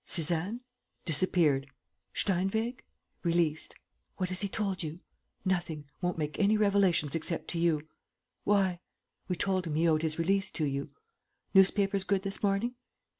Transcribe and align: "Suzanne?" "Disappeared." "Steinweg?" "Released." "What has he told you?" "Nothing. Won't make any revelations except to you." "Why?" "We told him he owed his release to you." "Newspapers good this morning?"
"Suzanne?" 0.03 0.61
"Disappeared." 1.05 1.67
"Steinweg?" 2.11 2.81
"Released." 3.21 3.75
"What 4.17 4.29
has 4.29 4.41
he 4.41 4.47
told 4.49 4.81
you?" 4.81 4.99
"Nothing. 5.45 5.85
Won't 6.01 6.17
make 6.17 6.39
any 6.39 6.57
revelations 6.57 7.13
except 7.13 7.49
to 7.49 7.59
you." 7.59 7.85
"Why?" 8.43 8.79
"We 9.27 9.35
told 9.35 9.67
him 9.67 9.75
he 9.75 9.87
owed 9.87 10.01
his 10.01 10.17
release 10.17 10.49
to 10.53 10.65
you." 10.65 10.89
"Newspapers 11.53 12.03
good 12.03 12.23
this 12.23 12.41
morning?" 12.41 12.73